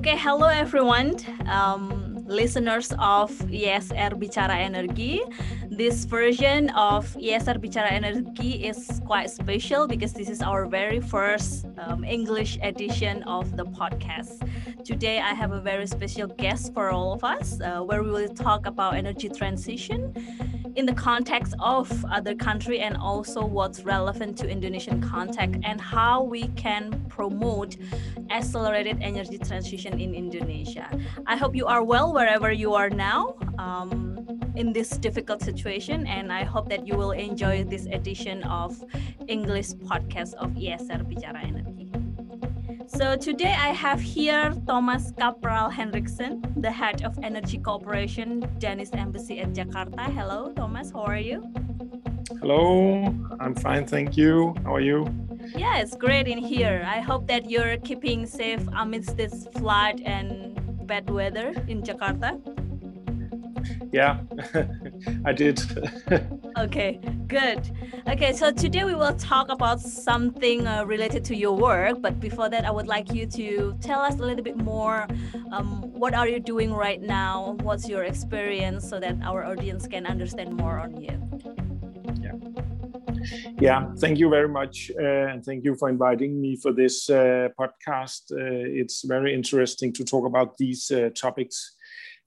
[0.00, 1.14] Okay, hello everyone,
[1.46, 5.20] um, listeners of IESR Bicara Energi.
[5.70, 11.66] This version of IESR Bicara Energi is quite special because this is our very first
[11.76, 14.40] um, English edition of the podcast.
[14.86, 18.34] Today, I have a very special guest for all of us, uh, where we will
[18.34, 20.14] talk about energy transition
[20.76, 26.22] in the context of other country and also what's relevant to Indonesian context and how
[26.22, 27.76] we can promote
[28.30, 30.88] accelerated energy transition in Indonesia.
[31.26, 34.10] I hope you are well wherever you are now um,
[34.56, 38.82] in this difficult situation, and I hope that you will enjoy this edition of
[39.28, 41.89] English podcast of IESR Bicara Energi.
[42.96, 49.38] So today I have here Thomas Capral Henriksen, the head of Energy Cooperation, Danish Embassy
[49.38, 50.10] at Jakarta.
[50.10, 50.90] Hello, Thomas.
[50.90, 51.46] How are you?
[52.40, 54.54] Hello, I'm fine, thank you.
[54.64, 55.06] How are you?
[55.54, 56.84] Yeah, it's great in here.
[56.84, 62.42] I hope that you're keeping safe amidst this flood and bad weather in Jakarta.
[63.92, 64.20] Yeah,
[65.24, 65.60] I did.
[66.58, 67.60] okay, good.
[68.06, 72.00] Okay, so today we will talk about something uh, related to your work.
[72.00, 75.08] But before that, I would like you to tell us a little bit more.
[75.50, 77.56] Um, what are you doing right now?
[77.62, 81.18] What's your experience so that our audience can understand more on you?
[82.22, 82.32] Yeah.
[83.60, 84.90] Yeah, thank you very much.
[84.98, 88.30] Uh, and thank you for inviting me for this uh, podcast.
[88.30, 91.76] Uh, it's very interesting to talk about these uh, topics.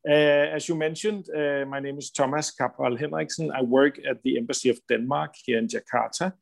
[0.08, 3.52] Uh, as you mentioned, uh, my name is Thomas Capral Henriksen.
[3.52, 6.34] I work at the Embassy of Denmark here in Jakarta.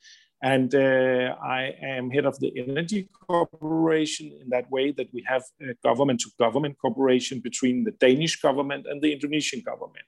[0.44, 5.44] And uh, I am head of the Energy Cooperation in that way that we have
[5.62, 10.08] a government to government cooperation between the Danish government and the Indonesian government,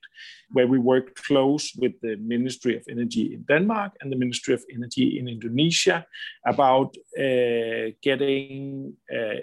[0.52, 4.64] where we work close with the Ministry of Energy in Denmark and the Ministry of
[4.74, 6.04] Energy in Indonesia
[6.48, 9.36] about uh, getting uh,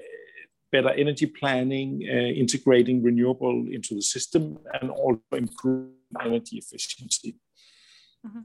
[0.72, 7.36] better energy planning, uh, integrating renewable into the system, and also improving energy efficiency.
[8.26, 8.40] Mm-hmm.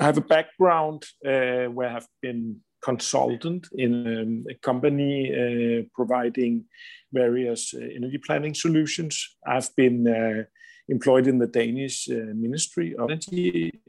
[0.00, 6.64] I have a background uh, where I've been consultant in um, a company uh, providing
[7.12, 9.36] various uh, energy planning solutions.
[9.46, 10.44] I've been uh,
[10.88, 13.80] employed in the Danish uh, Ministry of Energy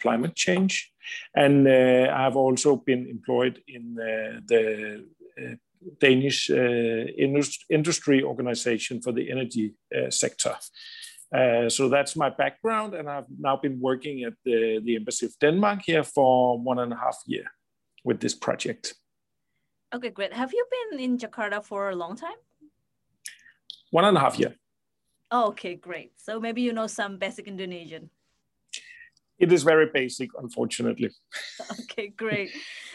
[0.00, 0.92] climate change.
[1.34, 5.06] And uh, I've also been employed in uh, the
[5.40, 5.54] uh,
[6.00, 9.74] Danish industry organization for the energy
[10.10, 10.56] sector.
[11.34, 15.36] Uh, so that's my background, and I've now been working at the, the Embassy of
[15.40, 17.46] Denmark here for one and a half year
[18.04, 18.94] with this project.
[19.92, 20.32] Okay, great.
[20.32, 22.38] Have you been in Jakarta for a long time?
[23.90, 24.54] One and a half year.
[25.30, 26.12] Oh, okay, great.
[26.16, 28.10] So maybe you know some basic Indonesian.
[29.38, 31.10] It is very basic, unfortunately.
[31.80, 32.50] okay, great.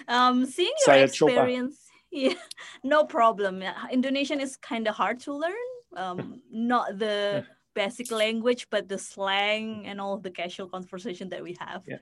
[0.08, 2.34] Um, seeing your Saya experience, yeah,
[2.84, 3.64] no problem.
[3.92, 5.54] Indonesian is kind of hard to learn.
[5.96, 11.58] Um, not the basic language, but the slang and all the casual conversation that we
[11.60, 11.84] have.
[11.88, 11.98] Yeah.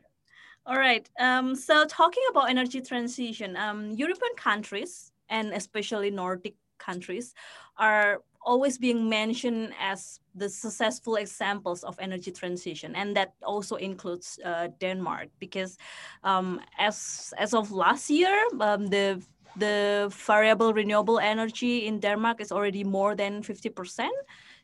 [0.66, 1.10] All right.
[1.20, 7.34] Um, so talking about energy transition, um, European countries and especially Nordic countries
[7.78, 14.40] are always being mentioned as the successful examples of energy transition, and that also includes
[14.46, 15.78] uh, Denmark because
[16.24, 19.22] um, as as of last year, um, the
[19.58, 24.16] the variable renewable energy in Denmark is already more than fifty percent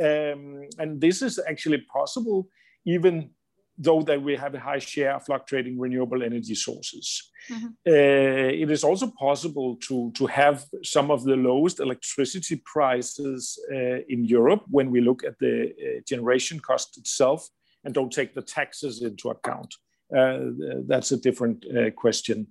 [0.00, 2.48] Um, and this is actually possible
[2.84, 3.30] even
[3.78, 7.30] though that we have a high share of fluctuating renewable energy sources.
[7.50, 7.66] Mm-hmm.
[7.86, 14.00] Uh, it is also possible to, to have some of the lowest electricity prices uh,
[14.08, 17.48] in Europe when we look at the uh, generation cost itself
[17.84, 19.74] and don't take the taxes into account.
[20.16, 20.38] Uh,
[20.86, 22.46] that's a different uh, question.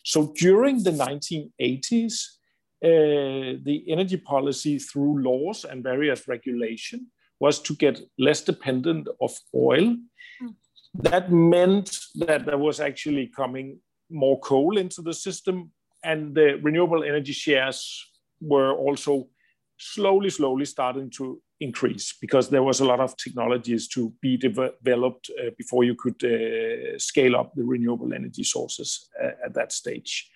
[0.04, 2.38] So during the 1980s,
[2.82, 7.08] the energy policy through laws and various regulation
[7.40, 9.98] was to get less dependent of oil.
[10.42, 10.56] Mm.
[10.94, 15.72] That meant that there was actually coming more coal into the system,
[16.04, 18.06] and the renewable energy shares
[18.42, 19.28] were also
[19.78, 25.30] slowly, slowly starting to increase because there was a lot of technologies to be developed
[25.40, 30.30] uh, before you could uh, scale up the renewable energy sources uh, at that stage.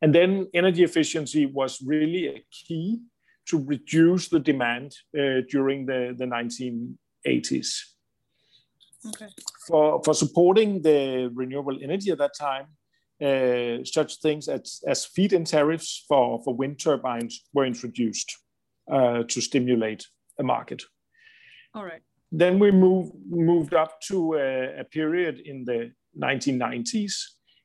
[0.00, 3.00] And then energy efficiency was really a key
[3.46, 7.80] to reduce the demand uh, during the, the 1980s.
[9.06, 9.28] Okay.
[9.66, 12.66] For, for supporting the renewable energy at that time,
[13.20, 18.36] uh, such things as, as feed-in tariffs for, for wind turbines were introduced
[18.90, 20.06] uh, to stimulate
[20.38, 20.82] a market.
[21.74, 22.02] All right.
[22.30, 27.14] Then we move, moved up to a, a period in the 1990s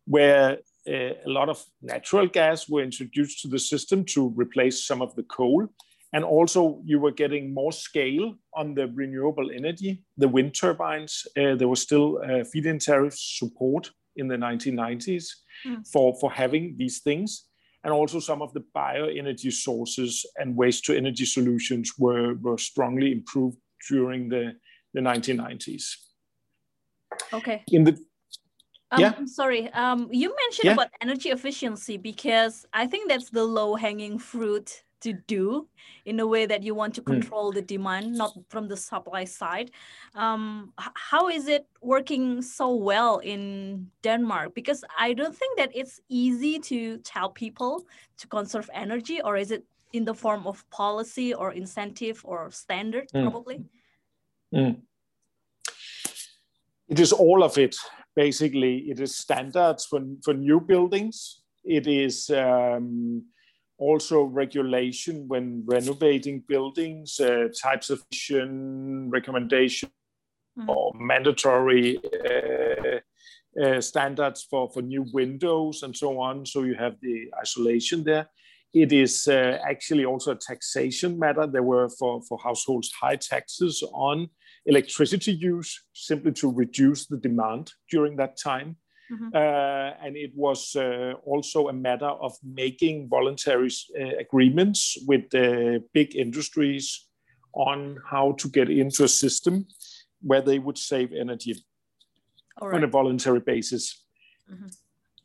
[0.06, 5.02] where uh, a lot of natural gas were introduced to the system to replace some
[5.02, 5.68] of the coal.
[6.14, 11.26] And also, you were getting more scale on the renewable energy, the wind turbines.
[11.36, 15.26] Uh, there was still uh, feed in tariff support in the 1990s
[15.66, 15.88] mm.
[15.92, 17.46] for, for having these things.
[17.84, 23.12] And also, some of the bioenergy sources and waste to energy solutions were, were strongly
[23.12, 23.58] improved
[23.90, 24.56] during the,
[24.94, 25.84] the 1990s.
[27.34, 27.64] Okay.
[27.68, 27.98] In the
[28.94, 29.14] um, yeah.
[29.18, 29.72] I'm sorry.
[29.74, 30.74] Um, you mentioned yeah.
[30.74, 35.68] about energy efficiency because I think that's the low hanging fruit to do
[36.06, 37.14] in a way that you want to hmm.
[37.14, 37.56] control mm.
[37.56, 39.72] the demand, not from the supply side.
[40.16, 44.54] Um, how is it working so well in Denmark?
[44.56, 47.86] Because I don't think that it's easy to tell people
[48.18, 49.64] to conserve energy, or is it
[49.94, 53.22] in the form of policy or incentive or standard, mm.
[53.22, 53.64] probably?
[54.54, 54.82] Mm.
[56.90, 57.76] It is all of it
[58.16, 61.42] basically it is standards for, for new buildings.
[61.64, 63.26] It is um,
[63.88, 68.00] also regulation when renovating buildings, uh, types of
[69.18, 69.90] recommendation
[70.58, 70.68] mm.
[70.70, 72.00] or mandatory
[72.30, 73.00] uh,
[73.62, 76.46] uh, standards for, for new windows and so on.
[76.46, 78.28] So you have the isolation there.
[78.74, 81.46] It is uh, actually also a taxation matter.
[81.46, 84.30] There were for, for households high taxes on
[84.66, 88.78] electricity use simply to reduce the demand during that time.
[89.12, 89.30] Mm-hmm.
[89.34, 93.70] Uh, and it was uh, also a matter of making voluntary
[94.00, 97.08] uh, agreements with the big industries
[97.54, 99.68] on how to get into a system
[100.22, 101.56] where they would save energy
[102.62, 102.76] right.
[102.76, 104.06] on a voluntary basis.
[104.52, 104.68] Mm-hmm.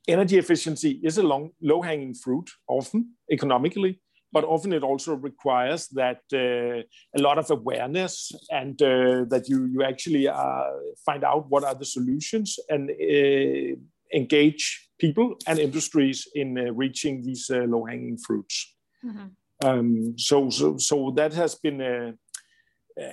[0.09, 4.01] Energy efficiency is a long, low-hanging fruit, often economically,
[4.33, 6.83] but often it also requires that uh,
[7.17, 10.65] a lot of awareness and uh, that you you actually uh,
[11.05, 13.77] find out what are the solutions and uh,
[14.15, 18.75] engage people and industries in uh, reaching these uh, low hanging fruits.
[19.05, 19.27] Mm-hmm.
[19.65, 22.15] Um, so, so so that has been a,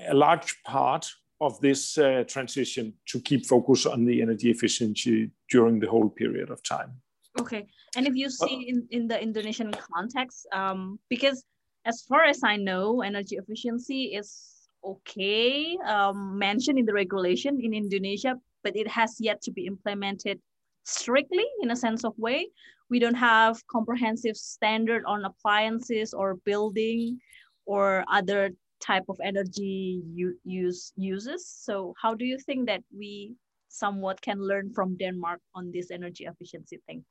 [0.09, 1.07] a large part
[1.41, 1.95] of this
[2.27, 7.01] transition to keep focus on the energy efficiency during the whole period of time.
[7.39, 7.67] Okay.
[7.95, 11.43] And if you see in, in the Indonesian context, um, because
[11.85, 17.73] as far as I know, energy efficiency is okay um, mentioned in the regulation in
[17.73, 20.39] Indonesia, but it has yet to be implemented
[20.83, 22.47] strictly in a sense of way.
[22.89, 27.19] We don't have comprehensive standard on appliances or building
[27.65, 30.03] or other type of energy
[30.43, 31.47] use uses.
[31.47, 33.35] So how do you think that we
[33.67, 37.03] somewhat can learn from Denmark on this energy efficiency thing?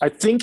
[0.00, 0.42] I think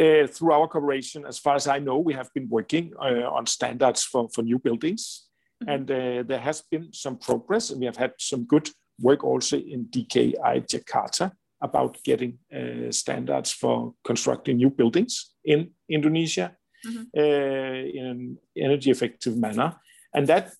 [0.00, 3.46] uh, through our cooperation, as far as I know, we have been working uh, on
[3.46, 5.28] standards for, for new buildings.
[5.62, 5.72] Mm-hmm.
[5.72, 8.68] And uh, there has been some progress, and we have had some good
[9.00, 16.56] work also in DKI Jakarta about getting uh, standards for constructing new buildings in Indonesia
[16.86, 17.02] mm-hmm.
[17.16, 19.74] Uh, in an energy effective manner.
[20.12, 20.52] And that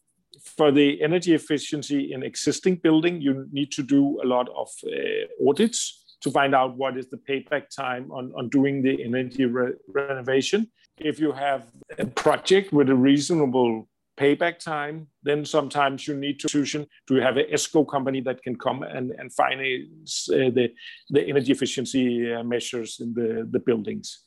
[0.57, 5.49] for the energy efficiency in existing building, you need to do a lot of uh,
[5.49, 9.75] audits to find out what is the payback time on, on doing the energy re-
[9.87, 10.71] renovation.
[10.97, 11.67] If you have
[11.99, 16.73] a project with a reasonable payback time, then sometimes you need to choose
[17.09, 20.73] to have an ESCO company that can come and, and finance uh, the,
[21.11, 24.21] the energy efficiency uh, measures in the, the buildings.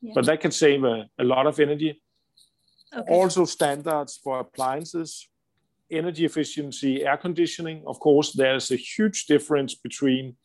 [0.00, 0.12] Yeah.
[0.14, 2.00] But that can save a, a lot of energy.
[2.94, 3.12] Okay.
[3.12, 5.28] Also, standards for appliances,
[5.90, 7.82] energy efficiency, air conditioning.
[7.86, 10.36] Of course, there's a huge difference between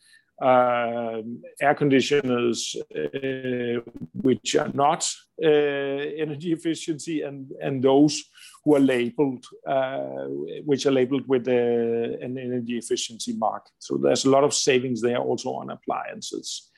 [0.42, 1.22] uh,
[1.62, 3.80] air conditioners uh,
[4.14, 5.10] which are not
[5.42, 8.22] uh, energy efficiency and, and those
[8.64, 10.26] who are labeled, uh,
[10.66, 13.70] which are labeled with an energy efficiency mark.
[13.80, 16.70] So there's a lot of savings there also on appliances.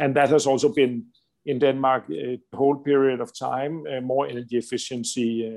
[0.00, 1.06] And that has also been
[1.44, 5.52] in Denmark a whole period of time, uh, more energy efficiency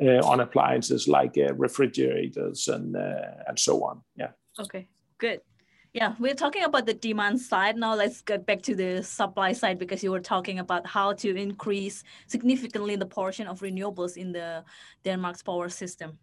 [0.00, 2.94] uh, on appliances like refrigerators and,
[3.48, 4.02] and so on.
[4.14, 4.32] Yeah.
[4.60, 4.86] Okay,
[5.18, 5.40] good.
[5.96, 7.78] Yeah, we're talking about the demand side.
[7.78, 11.34] Now let's get back to the supply side because you were talking about how to
[11.34, 14.62] increase significantly the portion of renewables in the
[15.04, 16.18] Denmark's power system.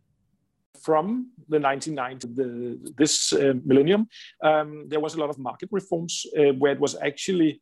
[0.80, 4.08] From the 1990s, the, this uh, millennium,
[4.44, 7.60] um, there was a lot of market reforms uh, where it was actually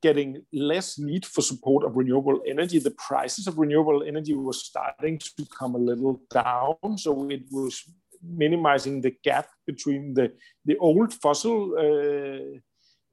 [0.00, 2.78] getting less need for support of renewable energy.
[2.78, 6.98] The prices of renewable energy was starting to come a little down.
[6.98, 7.82] So it was
[8.22, 10.32] minimizing the gap between the,
[10.64, 12.58] the old fossil uh,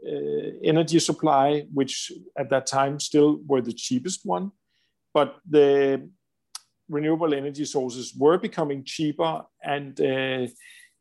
[0.07, 4.51] uh, energy supply, which at that time still were the cheapest one,
[5.13, 6.09] but the
[6.89, 10.45] renewable energy sources were becoming cheaper and uh,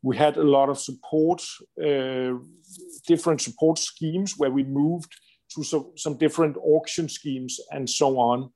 [0.01, 1.43] we had a lot of support,
[1.83, 2.33] uh,
[3.07, 5.11] different support schemes where we moved
[5.49, 8.51] to some, some different auction schemes and so on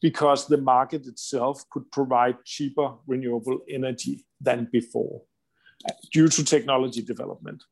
[0.00, 5.22] because the market itself could provide cheaper renewable energy than before
[6.12, 7.62] due to technology development.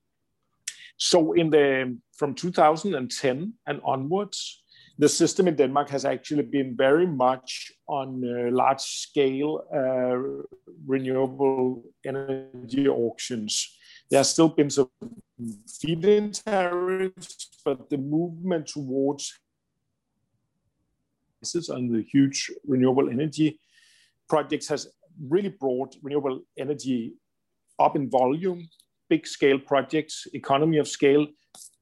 [0.97, 4.63] So in the from 2010 and onwards,
[4.99, 10.45] the system in Denmark has actually been very much on uh, large scale uh,
[10.87, 13.77] renewable energy auctions.
[14.11, 14.91] There has still been some
[15.81, 19.33] feed-in tariffs, but the movement towards
[21.71, 23.59] on the huge renewable energy
[24.29, 24.89] projects has
[25.29, 27.15] really brought renewable energy
[27.79, 28.69] up in volume,
[29.09, 31.27] big scale projects, economy of scale,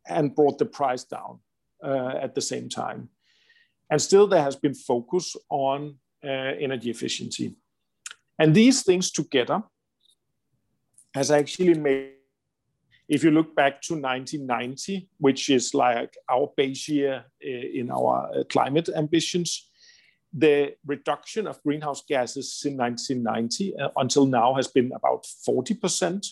[0.09, 1.39] and brought the price down
[1.85, 3.09] uh, at the same time.
[3.91, 7.57] And still, there has been focus on uh, energy efficiency.
[8.39, 9.63] And these things together
[11.15, 12.13] has actually made,
[13.11, 18.31] if you look back to 1990, which is like our base year uh, in our
[18.33, 19.69] uh, climate ambitions,
[20.33, 26.25] the reduction of greenhouse gases in 1990 uh, until now has been about 40%.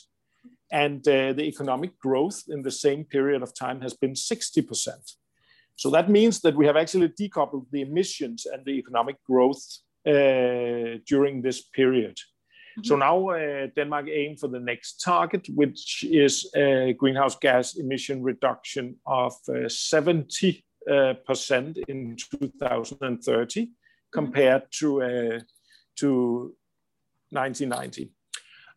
[0.71, 5.15] And uh, the economic growth in the same period of time has been 60%.
[5.75, 9.65] So that means that we have actually decoupled the emissions and the economic growth
[10.07, 12.17] uh, during this period.
[12.79, 12.87] Mm-hmm.
[12.87, 18.23] So now uh, Denmark aim for the next target, which is a greenhouse gas emission
[18.23, 23.71] reduction of 70% uh, uh, in 2030
[24.13, 25.41] compared to uh,
[25.97, 26.55] to
[27.31, 28.13] 1990.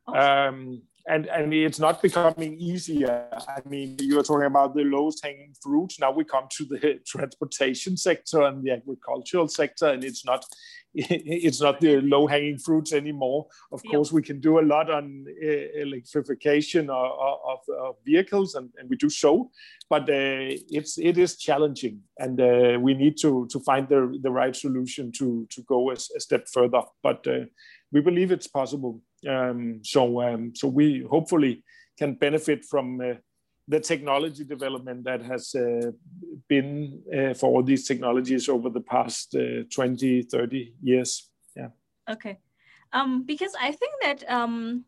[0.07, 3.27] Um, and and it's not becoming easier.
[3.47, 5.99] I mean, you are talking about the lowest hanging fruits.
[5.99, 10.45] Now we come to the transportation sector and the agricultural sector, and it's not
[10.95, 13.47] it's not the low hanging fruits anymore.
[13.71, 13.93] Of yep.
[13.93, 17.11] course, we can do a lot on uh, electrification of,
[17.45, 19.51] of, of, vehicles, and, and we do so.
[19.89, 24.31] But uh, it's it is challenging, and uh, we need to to find the the
[24.31, 26.81] right solution to to go a, a step further.
[27.01, 27.45] But uh,
[27.93, 29.01] we believe it's possible.
[29.27, 31.63] Um, so um, so we hopefully
[31.97, 33.13] can benefit from uh,
[33.71, 35.91] the technology development that has uh,
[36.49, 41.29] been uh, for all these technologies over the past uh, 20 30 years.
[41.55, 41.69] Yeah.
[42.09, 42.37] Okay.
[42.93, 44.83] Um, because i think that um,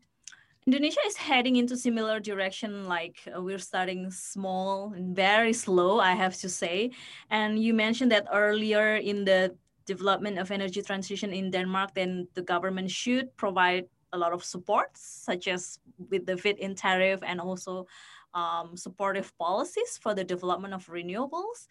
[0.66, 6.12] indonesia is heading into similar direction like uh, we're starting small and very slow i
[6.12, 6.90] have to say.
[7.30, 12.42] And you mentioned that earlier in the development of energy transition in denmark then the
[12.42, 15.78] government should provide a lot of support such as
[16.10, 17.86] with the feed-in tariff and also
[18.34, 21.66] um, supportive policies for the development of renewables.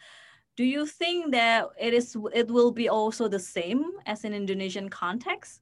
[0.56, 4.90] Do you think that it is it will be also the same as in Indonesian
[4.90, 5.62] context?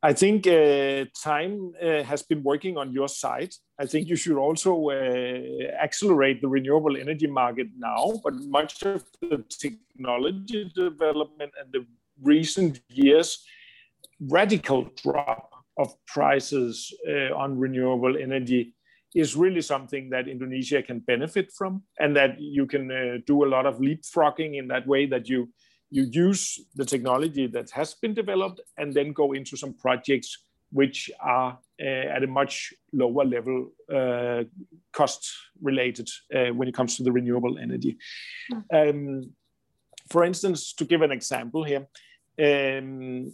[0.00, 3.52] I think uh, time uh, has been working on your side.
[3.80, 9.04] I think you should also uh, accelerate the renewable energy market now, but much of
[9.20, 11.84] the technology development and the
[12.22, 13.44] recent years
[14.20, 18.74] radical drop of prices uh, on renewable energy
[19.14, 23.48] is really something that Indonesia can benefit from, and that you can uh, do a
[23.48, 25.48] lot of leapfrogging in that way that you
[25.90, 30.36] you use the technology that has been developed and then go into some projects
[30.70, 34.44] which are uh, at a much lower level uh,
[34.92, 35.30] cost
[35.62, 37.96] related uh, when it comes to the renewable energy.
[38.52, 38.90] Mm.
[38.90, 39.30] Um,
[40.10, 41.86] for instance, to give an example here,
[42.38, 43.32] um,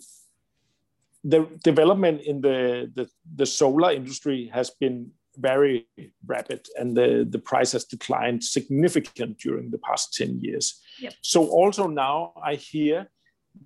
[1.24, 5.86] the development in the, the, the solar industry has been very
[6.26, 10.80] rapid and the, the price has declined significant during the past 10 years.
[11.00, 11.14] Yep.
[11.22, 13.10] So also now I hear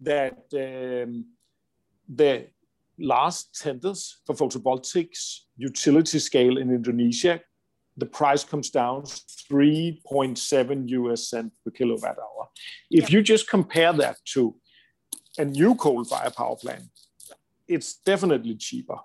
[0.02, 1.26] that um,
[2.08, 2.46] the
[2.98, 7.40] last tenders for photovoltaics utility scale in Indonesia,
[7.96, 12.48] the price comes down 3.7 US cent per kilowatt hour.
[12.90, 13.10] If yep.
[13.10, 14.54] you just compare that to
[15.37, 16.84] a new coal-fired power plant,
[17.66, 18.98] it's definitely cheaper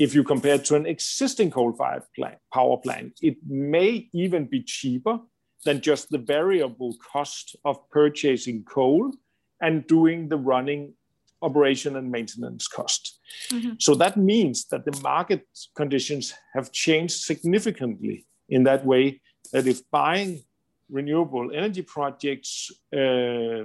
[0.00, 4.62] if you compare it to an existing coal-fired plant, power plant, it may even be
[4.62, 5.18] cheaper
[5.66, 9.12] than just the variable cost of purchasing coal
[9.60, 10.94] and doing the running
[11.42, 13.20] operation and maintenance cost.
[13.50, 13.72] Mm-hmm.
[13.78, 19.20] So that means that the market conditions have changed significantly in that way
[19.52, 20.42] that if buying
[20.88, 23.64] renewable energy projects uh,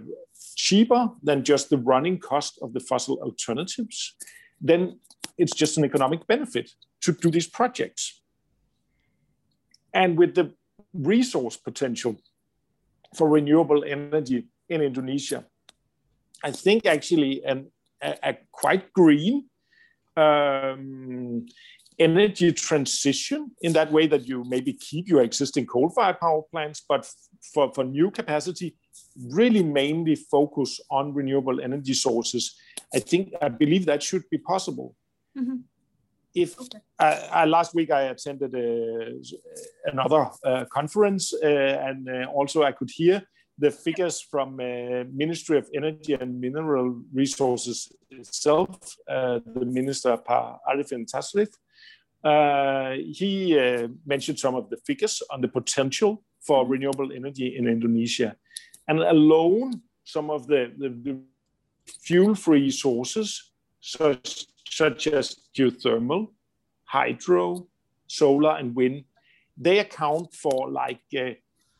[0.58, 4.15] cheaper than just the running cost of the fossil alternatives,
[4.62, 5.00] then
[5.38, 8.22] it's just an economic benefit to do these projects.
[9.94, 10.54] And with the
[10.94, 12.18] resource potential
[13.15, 15.45] for renewable energy in Indonesia,
[16.43, 17.71] I think actually an,
[18.02, 19.45] a, a quite green
[20.17, 21.45] um,
[21.98, 27.10] energy transition in that way that you maybe keep your existing coal-fired power plants, but
[27.54, 28.76] for, for new capacity,
[29.30, 32.56] really mainly focus on renewable energy sources.
[32.93, 34.95] I think I believe that should be possible.
[35.38, 35.58] Mm-hmm.
[36.34, 36.80] If okay.
[37.00, 39.15] uh, last week I attended uh,
[39.86, 43.24] another uh, conference, uh, and uh, also I could hear
[43.58, 51.06] the figures from uh, Ministry of Energy and Mineral Resources itself, the Minister Pa Arifin
[51.10, 51.52] Tasrif.
[53.15, 53.56] he
[54.06, 56.71] mentioned some of the figures on the potential for mm-hmm.
[56.74, 58.36] renewable energy in Indonesia,
[58.89, 61.17] and alone some of the, the, the
[62.02, 66.27] fuel-free sources, such such as geothermal,
[66.83, 67.65] hydro,
[68.07, 69.05] solar, and wind,
[69.55, 71.29] they account for like uh,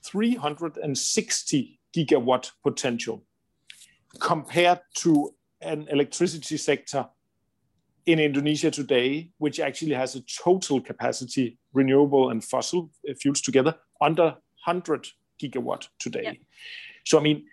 [0.06, 3.26] 360 gigawatt potential
[4.22, 7.06] compared to an electricity sector
[8.06, 14.38] in Indonesia today, which actually has a total capacity, renewable and fossil fuels together, under
[14.64, 15.06] 100
[15.42, 16.24] gigawatt today.
[16.24, 16.36] Yep.
[17.06, 17.44] So, I mean,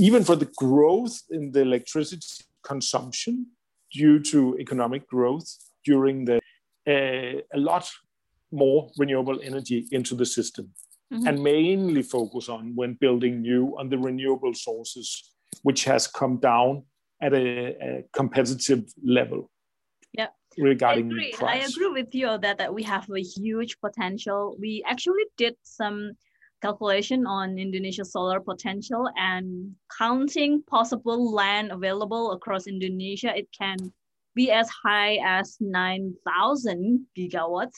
[0.00, 3.46] even for the growth in the electricity consumption,
[3.92, 5.48] due to economic growth
[5.84, 6.40] during the
[6.88, 7.88] uh, a lot
[8.52, 10.70] more renewable energy into the system
[11.12, 11.26] mm-hmm.
[11.26, 16.82] and mainly focus on when building new on the renewable sources which has come down
[17.22, 19.50] at a, a competitive level
[20.12, 21.32] yeah regarding I agree.
[21.32, 21.64] price.
[21.64, 24.56] I agree with you that, that we have a huge potential.
[24.58, 26.12] We actually did some
[26.60, 33.76] calculation on Indonesia solar potential and counting possible land available across Indonesia, it can
[34.34, 37.74] be as high as 9,000 gigawatts.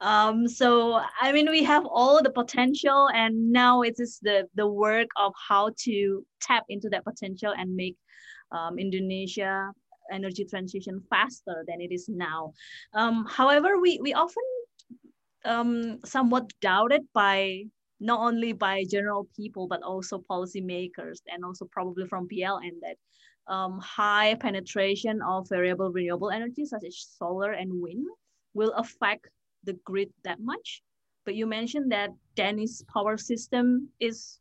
[0.00, 4.66] Um, so, I mean, we have all the potential and now it is the, the
[4.66, 7.96] work of how to tap into that potential and make
[8.50, 9.70] um, Indonesia
[10.10, 12.52] energy transition faster than it is now.
[12.92, 14.42] Um, however, we, we often
[15.44, 17.64] um, somewhat doubted by
[18.02, 22.96] not only by general people but also policymakers and also probably from PLN that
[23.52, 28.06] um, high penetration of variable renewable energy such as solar and wind
[28.54, 29.28] will affect
[29.64, 30.82] the grid that much.
[31.24, 34.40] But you mentioned that Danish power system is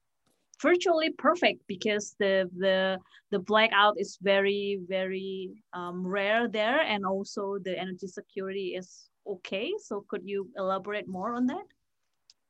[0.61, 2.97] virtually perfect because the the
[3.31, 9.71] the blackout is very very um, rare there and also the energy security is okay
[9.79, 11.65] so could you elaborate more on that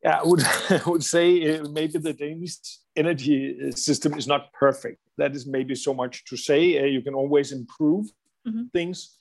[0.04, 2.58] yeah, I would, I would say uh, maybe the Danish
[2.96, 5.00] energy uh, system is not perfect.
[5.18, 6.82] That is maybe so much to say.
[6.82, 8.08] Uh, you can always improve
[8.48, 8.66] mm-hmm.
[8.74, 9.18] things.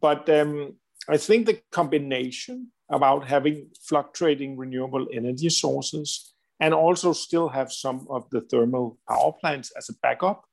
[0.00, 0.74] But um,
[1.08, 8.06] I think the combination about having fluctuating renewable energy sources and also still have some
[8.10, 10.44] of the thermal power plants as a backup.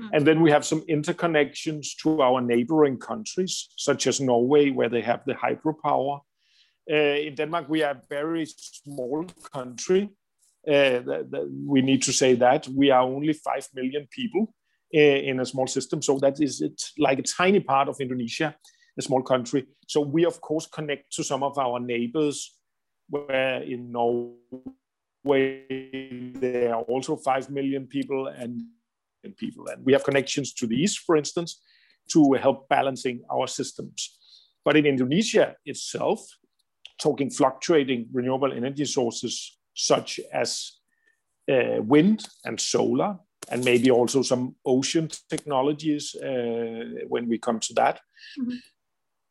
[0.00, 0.10] Mm.
[0.12, 5.02] And then we have some interconnections to our neighboring countries, such as Norway, where they
[5.02, 6.20] have the hydropower.
[6.90, 6.94] Uh,
[7.26, 10.10] in Denmark, we are a very small country.
[10.66, 11.00] Uh,
[11.66, 14.54] we need to say that we are only 5 million people
[14.94, 16.02] uh, in a small system.
[16.02, 18.54] So that is it's like a tiny part of Indonesia
[18.98, 19.66] a small country.
[19.86, 22.58] So we of course connect to some of our neighbors,
[23.08, 24.34] where in Norway
[26.34, 28.62] there are also five million people and
[29.36, 31.60] people, and we have connections to the east, for instance,
[32.10, 34.18] to help balancing our systems.
[34.64, 36.20] But in Indonesia itself,
[37.02, 40.72] talking fluctuating renewable energy sources such as
[41.50, 43.18] uh, wind and solar,
[43.50, 48.00] and maybe also some ocean technologies uh, when we come to that.
[48.40, 48.56] Mm-hmm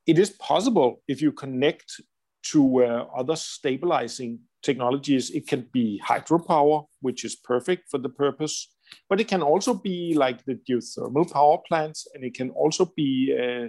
[0.07, 2.01] it is possible if you connect
[2.43, 5.29] to uh, other stabilizing technologies.
[5.29, 8.73] It can be hydropower, which is perfect for the purpose,
[9.09, 13.09] but it can also be like the geothermal power plants, and it can also be
[13.37, 13.67] uh,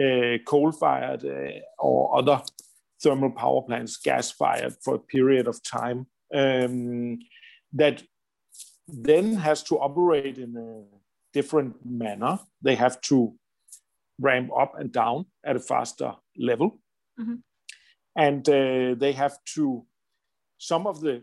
[0.00, 2.40] uh, coal-fired uh, or other
[3.02, 6.06] thermal power plants, gas-fired for a period of time.
[6.34, 7.18] Um,
[7.72, 8.02] that
[8.88, 10.84] then has to operate in a
[11.32, 12.38] different manner.
[12.62, 13.34] They have to
[14.18, 16.78] ramp up and down at a faster level.
[17.20, 17.34] Mm-hmm.
[18.16, 19.84] And uh, they have to,
[20.58, 21.22] some of the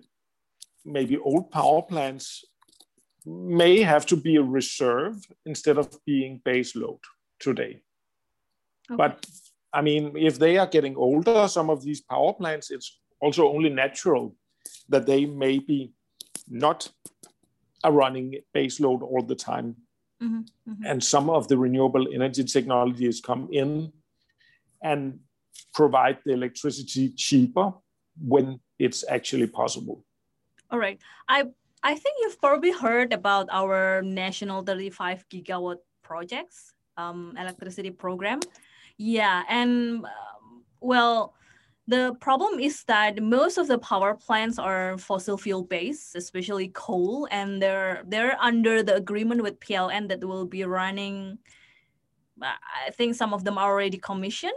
[0.85, 2.45] maybe old power plants
[3.25, 6.99] may have to be a reserve instead of being base load
[7.39, 7.81] today.
[8.91, 8.97] Okay.
[8.97, 9.25] But
[9.73, 13.69] I mean, if they are getting older, some of these power plants, it's also only
[13.69, 14.35] natural
[14.89, 15.93] that they may be
[16.47, 16.89] not
[17.83, 19.75] a running baseload all the time
[20.23, 20.85] Mm-hmm, mm-hmm.
[20.85, 23.91] And some of the renewable energy technologies come in
[24.81, 25.19] and
[25.73, 27.73] provide the electricity cheaper
[28.21, 30.05] when it's actually possible.
[30.71, 30.99] All right.
[31.27, 31.45] I
[31.83, 38.39] I think you've probably heard about our national 35 gigawatt projects um, electricity program.
[38.97, 41.33] Yeah, and um, well,
[41.87, 47.27] the problem is that most of the power plants are fossil fuel based, especially coal,
[47.31, 51.39] and they're they're under the agreement with PLN that will be running.
[52.41, 54.53] I think some of them are already commissioned.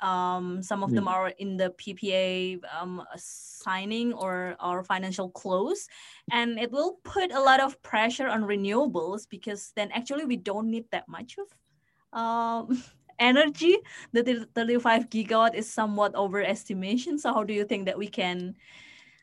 [0.00, 1.08] Um, some of them hmm.
[1.08, 5.88] are in the PPA um, signing or, or financial close.
[6.32, 10.70] And it will put a lot of pressure on renewables because then actually we don't
[10.70, 12.82] need that much of um,
[13.20, 13.78] energy,
[14.12, 17.18] the 35 gigawatt is somewhat overestimation.
[17.18, 18.56] So how do you think that we can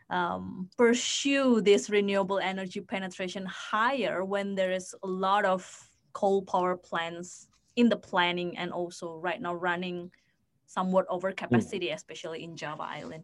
[0.10, 6.78] um, pursue this renewable energy penetration higher when there is a lot of coal power
[6.78, 10.12] plants in the planning and also right now running
[10.66, 11.96] somewhat over capacity, mm.
[11.96, 13.24] especially in Java Island?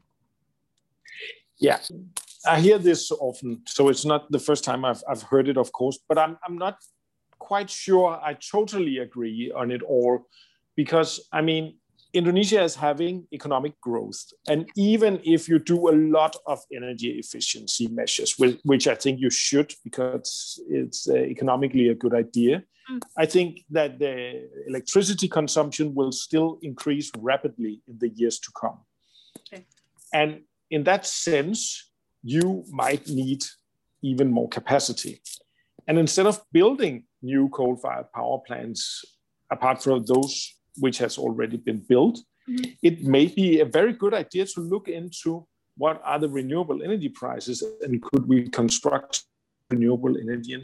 [1.57, 1.79] Yeah,
[2.45, 5.71] I hear this often, so it's not the first time I've, I've heard it, of
[5.71, 6.77] course, but I'm, I'm not
[7.39, 10.27] quite sure I totally agree on it all
[10.75, 11.75] because I mean,
[12.13, 14.23] Indonesia is having economic growth.
[14.47, 19.31] And even if you do a lot of energy efficiency measures, which I think you
[19.31, 23.01] should because it's uh, economically a good idea, mm.
[23.17, 28.77] I think that the electricity consumption will still increase rapidly in the years to come.
[29.39, 29.65] Okay.
[30.13, 31.89] And in that sense,
[32.21, 33.43] you might need
[34.03, 35.19] even more capacity.
[35.87, 39.03] And instead of building new coal fired power plants,
[39.49, 42.71] apart from those which has already been built, mm-hmm.
[42.81, 45.45] it may be a very good idea to look into
[45.77, 49.23] what are the renewable energy prices and could we construct
[49.69, 50.61] renewable energy.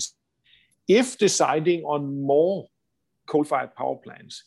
[0.87, 2.67] If deciding on more
[3.27, 4.43] coal-fired power plants,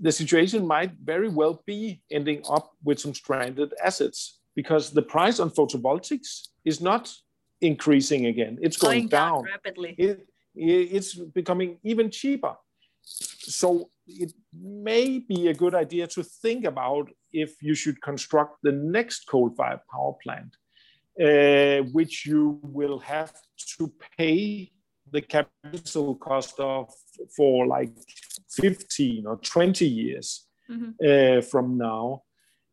[0.00, 5.38] the situation might very well be ending up with some stranded assets because the price
[5.40, 7.12] on photovoltaics is not
[7.60, 8.58] increasing again.
[8.60, 9.94] It's going, going down, down, rapidly.
[9.98, 12.54] It, it's becoming even cheaper.
[13.02, 18.72] So it may be a good idea to think about if you should construct the
[18.72, 20.56] next coal-fired power plant,
[21.20, 23.32] uh, which you will have
[23.78, 24.70] to pay
[25.10, 26.92] the capital cost of
[27.36, 27.92] for like
[28.50, 30.90] 15 or 20 years mm-hmm.
[31.04, 32.22] uh, from now,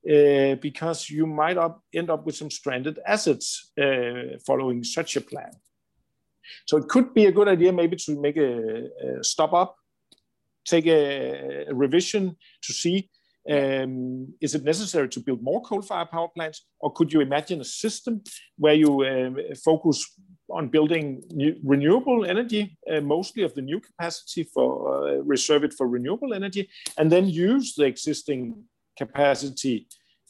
[0.10, 5.22] uh, because you might up, end up with some stranded assets uh, following such a
[5.22, 5.52] plan.
[6.66, 8.88] So it could be a good idea maybe to make a,
[9.20, 9.76] a stop up
[10.66, 13.10] take a, a revision to see
[13.50, 17.66] um, is it necessary to build more coal-fired power plants, or could you imagine a
[17.66, 18.22] system
[18.58, 20.06] where you um, focus
[20.50, 25.74] on building new, renewable energy, uh, mostly of the new capacity for uh, reserve it
[25.74, 28.64] for renewable energy, and then use the existing
[28.98, 29.88] capacity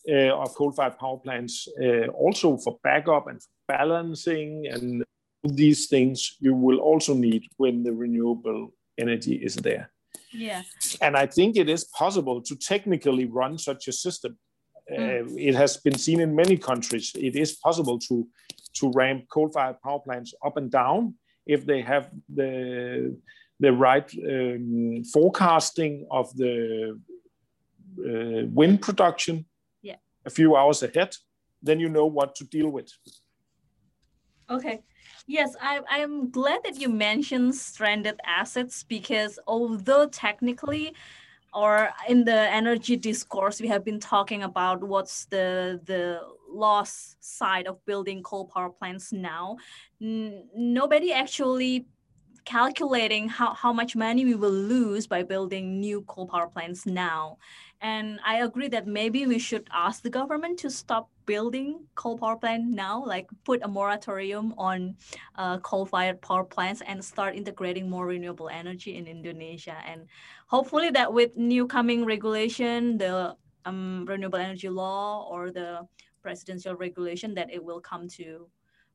[0.10, 5.04] uh, of coal-fired power plants, uh, also for backup and for balancing and
[5.44, 9.92] these things, you will also need when the renewable energy is there.
[10.34, 10.64] Yeah.
[11.02, 14.38] And I think it is possible to technically run such a system.
[14.92, 14.98] Mm.
[14.98, 17.12] Uh, it has been seen in many countries.
[17.16, 18.28] It is possible to
[18.74, 21.16] to ramp coal-fired power plants up and down
[21.46, 23.18] if they have the
[23.60, 27.00] the right um, forecasting of the
[28.00, 29.46] uh, wind production
[29.82, 29.98] yeah.
[30.26, 31.16] a few hours ahead,
[31.62, 32.92] then you know what to deal with.
[34.50, 34.82] Okay.
[35.28, 40.94] Yes, I, I'm glad that you mentioned stranded assets because although technically
[41.54, 47.68] or in the energy discourse we have been talking about what's the the loss side
[47.68, 49.58] of building coal power plants now
[50.02, 51.88] N- nobody actually
[52.46, 57.38] calculating how, how much money we will lose by building new coal power plants now
[57.82, 62.36] and I agree that maybe we should ask the government to stop building coal power
[62.36, 64.96] plant now, like put a moratorium on
[65.36, 69.78] uh, coal-fired power plants and start integrating more renewable energy in Indonesia.
[69.84, 70.06] And
[70.46, 75.88] hopefully that with new coming regulation, the um, renewable energy law or the
[76.22, 78.48] presidential regulation, that it will come to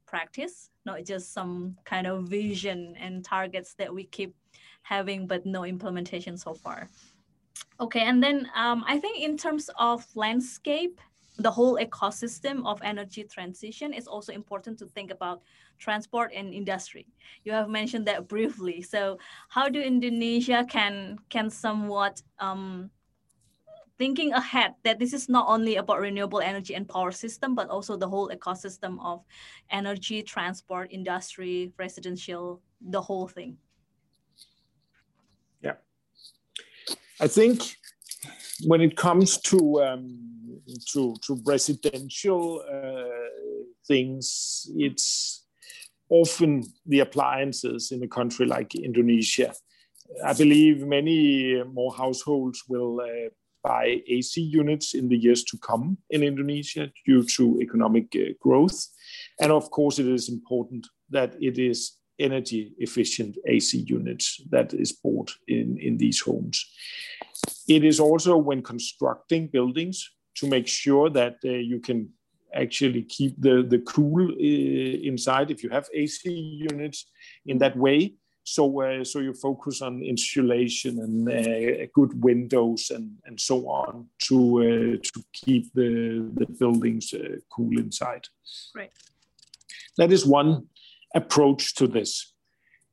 [0.07, 4.35] practice, not just some kind of vision and targets that we keep
[4.83, 6.89] having, but no implementation so far.
[7.81, 11.01] Okay, and then um, I think in terms of landscape,
[11.39, 15.43] the whole ecosystem of energy transition is also important to think about
[15.79, 17.07] transport and industry.
[17.45, 18.81] You have mentioned that briefly.
[18.81, 19.19] So
[19.49, 22.91] how do Indonesia can can somewhat um,
[23.99, 27.97] thinking ahead that this is not only about renewable energy and power system, but also
[27.97, 29.25] the whole ecosystem of
[29.71, 33.57] energy, transport, industry, residential, the whole thing.
[35.63, 35.75] Yeah.
[37.21, 37.77] I think
[38.65, 40.23] when it comes to um,
[40.93, 43.29] to, to residential uh,
[43.87, 45.47] things, it's
[46.09, 49.55] often the appliances in a country like Indonesia.
[50.25, 53.31] I believe many more households will uh,
[53.67, 58.79] buy AC units in the years to come in Indonesia due to economic uh, growth.
[59.41, 61.79] And of course, it is important that it is
[62.19, 66.57] energy efficient AC units that is bought in, in these homes.
[67.69, 72.11] It is also when constructing buildings to make sure that uh, you can
[72.55, 77.07] actually keep the, the cool uh, inside if you have AC units
[77.45, 78.15] in that way.
[78.49, 84.07] So, uh, so you focus on insulation and uh, good windows and, and so on
[84.29, 88.29] to uh, to keep the, the buildings uh, cool inside.
[88.73, 88.93] Right.
[89.99, 90.69] That is one
[91.13, 92.35] approach to this.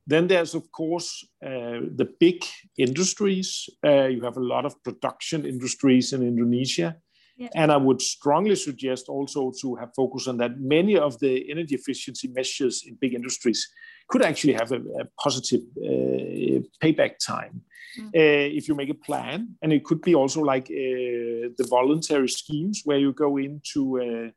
[0.07, 2.43] Then there's, of course, uh, the big
[2.75, 3.69] industries.
[3.85, 6.97] Uh, you have a lot of production industries in Indonesia.
[7.37, 7.49] Yeah.
[7.53, 10.59] And I would strongly suggest also to have focus on that.
[10.59, 13.69] Many of the energy efficiency measures in big industries
[14.09, 17.61] could actually have a, a positive uh, payback time
[17.97, 18.09] mm.
[18.13, 19.55] if you make a plan.
[19.61, 24.31] And it could be also like uh, the voluntary schemes where you go into uh,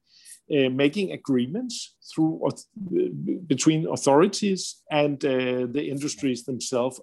[0.54, 2.40] uh, making agreements through
[3.48, 7.00] between authorities and uh, the industries themselves,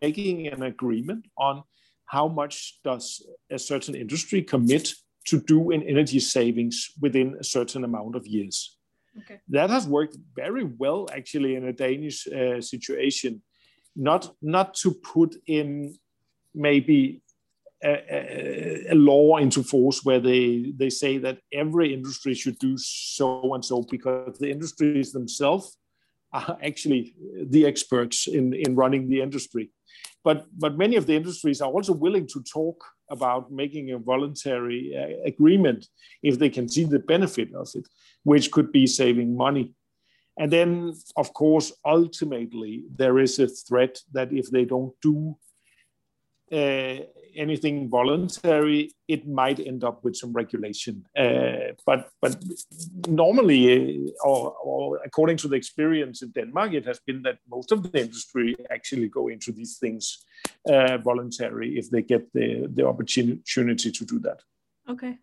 [0.00, 1.62] making an agreement on
[2.06, 4.94] how much does a certain industry commit
[5.26, 8.75] to do in energy savings within a certain amount of years.
[9.18, 9.40] Okay.
[9.48, 13.42] That has worked very well, actually, in a Danish uh, situation.
[13.94, 15.94] Not not to put in
[16.54, 17.22] maybe
[17.84, 23.54] a, a, law into force where they they say that every industry should do so
[23.54, 25.78] and so because the industries themselves
[26.32, 27.14] are actually
[27.50, 29.70] the experts in in running the industry
[30.24, 34.94] but but many of the industries are also willing to talk about making a voluntary
[34.96, 35.86] uh, agreement
[36.22, 37.86] if they can see the benefit of it
[38.24, 39.72] which could be saving money.
[40.38, 45.36] And then of course ultimately there is a threat that if they don't do
[46.52, 47.00] uh,
[47.36, 51.06] anything voluntary, it might end up with some regulation.
[51.16, 52.36] Uh, but but
[53.08, 57.72] normally, uh, or, or, according to the experience in Denmark, it has been that most
[57.72, 60.24] of the industry actually go into these things
[60.68, 64.42] uh, voluntary if they get the the opportunity to do that.
[64.88, 65.18] Okay,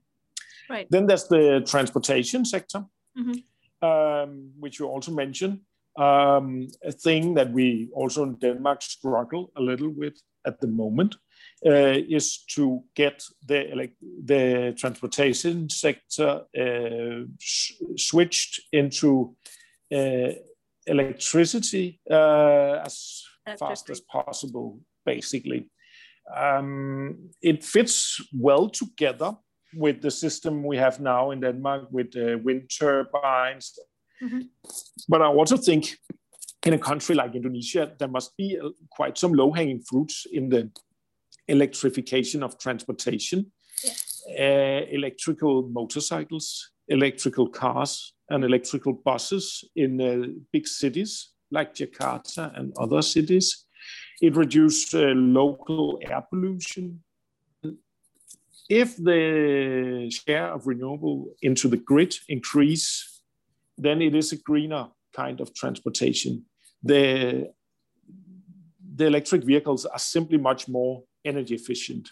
[0.69, 0.88] right.
[0.89, 2.86] Then there's the transportation sector,
[3.17, 3.88] mm-hmm.
[3.88, 5.60] um, which you also mentioned.
[5.95, 11.15] Um, a thing that we also in Denmark struggle a little with at the moment
[11.65, 13.89] uh, is to get the
[14.26, 17.26] the transportation sector uh,
[17.97, 19.36] switched into
[19.93, 20.34] uh,
[20.86, 23.23] electricity uh, as
[23.58, 25.69] fast as possible, basically.
[26.36, 29.36] Um, it fits well together
[29.76, 33.78] with the system we have now in Denmark with uh, wind turbines.
[34.21, 34.41] Mm-hmm.
[35.10, 35.97] But I also think
[36.65, 40.49] in a country like Indonesia, there must be uh, quite some low hanging fruits in
[40.49, 40.69] the
[41.47, 43.51] electrification of transportation,
[43.84, 43.91] yeah.
[44.39, 52.73] uh, electrical motorcycles, electrical cars, and electrical buses in uh, big cities like Jakarta and
[52.79, 53.65] other cities.
[54.21, 57.03] It reduces uh, local air pollution.
[58.69, 63.21] If the share of renewable into the grid increase,
[63.77, 66.45] then it is a greener kind of transportation.
[66.82, 67.51] The,
[68.95, 72.09] the electric vehicles are simply much more energy efficient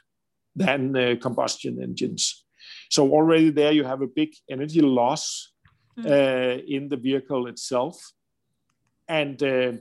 [0.56, 2.46] than uh, combustion engines.
[2.90, 5.54] So already there you have a big energy loss
[5.98, 6.06] mm.
[6.06, 8.12] uh, in the vehicle itself,
[9.08, 9.74] and uh,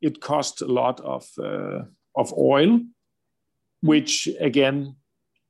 [0.00, 1.82] it costs a lot of uh,
[2.16, 2.86] of oil, mm.
[3.82, 4.96] which again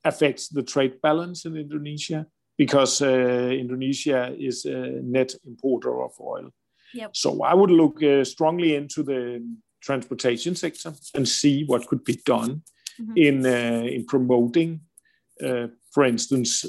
[0.04, 6.50] affects the trade balance in Indonesia because uh, Indonesia is a net importer of oil.
[6.94, 7.16] Yep.
[7.16, 9.44] So I would look uh, strongly into the
[9.80, 12.62] transportation sector and see what could be done
[13.00, 13.16] mm-hmm.
[13.16, 14.80] in uh, in promoting,
[15.44, 16.64] uh, for instance,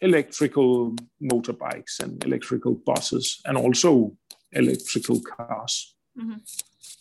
[0.00, 4.16] electrical motorbikes and electrical buses, and also
[4.52, 5.94] electrical cars.
[6.18, 6.38] Mm-hmm.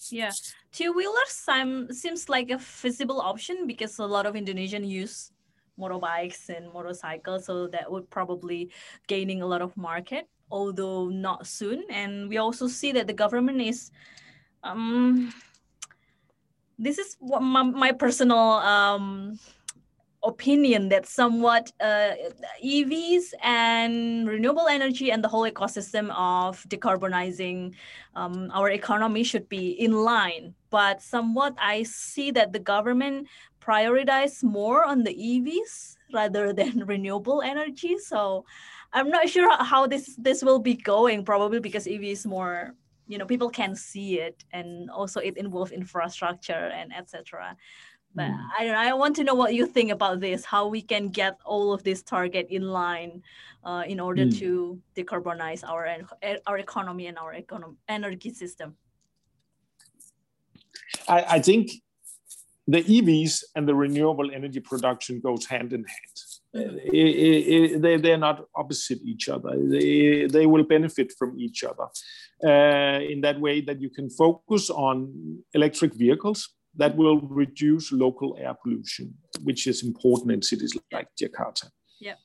[0.09, 0.31] Yeah,
[0.71, 5.31] two wheelers seems like a feasible option because a lot of Indonesian use
[5.79, 8.71] motorbikes and motorcycles, so that would probably
[9.07, 11.83] gaining a lot of market, although not soon.
[11.89, 13.91] And we also see that the government is
[14.63, 15.33] um,
[16.81, 19.39] this is what my, my personal um,
[20.23, 22.13] opinion that somewhat uh,
[22.63, 27.73] EVs and renewable energy and the whole ecosystem of decarbonizing
[28.15, 30.53] um, our economy should be in line.
[30.71, 33.27] But somewhat I see that the government
[33.61, 37.97] prioritize more on the EVs rather than renewable energy.
[37.99, 38.45] So
[38.91, 41.23] I'm not sure how this this will be going.
[41.25, 42.75] Probably because EV is more
[43.11, 47.55] you know people can see it and also it involves infrastructure and etc
[48.15, 48.37] but mm.
[48.57, 51.09] I don't know, I want to know what you think about this, how we can
[51.09, 53.23] get all of this target in line
[53.63, 54.37] uh, in order mm.
[54.39, 55.87] to decarbonize our
[56.47, 58.75] our economy and our economic energy system.
[61.07, 61.71] I, I think
[62.67, 66.17] the EVs and the renewable energy production goes hand in hand.
[66.53, 66.79] Mm.
[66.85, 69.51] It, it, it, they, they're not opposite each other.
[69.57, 71.85] They, they will benefit from each other
[72.43, 78.35] Uh, in that way that you can focus on electric vehicles that will reduce local
[78.39, 81.69] air pollution, which is important in cities like Jakarta.
[81.99, 82.15] Yeah.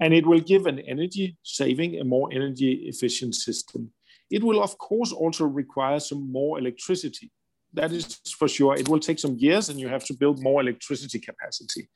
[0.00, 3.90] And it will give an energy saving, a more energy efficient system.
[4.30, 7.30] It will, of course, also require some more electricity.
[7.72, 8.76] That is for sure.
[8.76, 11.88] It will take some years and you have to build more electricity capacity.